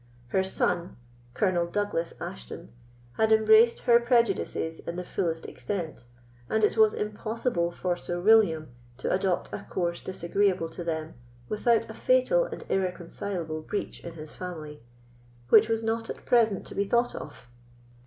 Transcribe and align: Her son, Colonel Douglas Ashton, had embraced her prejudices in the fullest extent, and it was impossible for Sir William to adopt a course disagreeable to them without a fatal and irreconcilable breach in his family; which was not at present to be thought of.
Her 0.29 0.43
son, 0.43 0.97
Colonel 1.35 1.67
Douglas 1.67 2.15
Ashton, 2.19 2.69
had 3.17 3.31
embraced 3.31 3.81
her 3.81 3.99
prejudices 3.99 4.79
in 4.79 4.95
the 4.95 5.03
fullest 5.03 5.45
extent, 5.45 6.05
and 6.49 6.63
it 6.63 6.75
was 6.75 6.95
impossible 6.95 7.71
for 7.71 7.95
Sir 7.95 8.19
William 8.19 8.69
to 8.97 9.13
adopt 9.13 9.53
a 9.53 9.67
course 9.69 10.01
disagreeable 10.01 10.69
to 10.69 10.83
them 10.83 11.13
without 11.49 11.87
a 11.87 11.93
fatal 11.93 12.45
and 12.45 12.63
irreconcilable 12.67 13.61
breach 13.61 14.03
in 14.03 14.13
his 14.13 14.33
family; 14.33 14.81
which 15.49 15.69
was 15.69 15.83
not 15.83 16.09
at 16.09 16.25
present 16.25 16.65
to 16.65 16.73
be 16.73 16.85
thought 16.85 17.13
of. 17.13 17.47